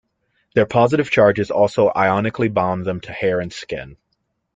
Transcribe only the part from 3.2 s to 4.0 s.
and skin.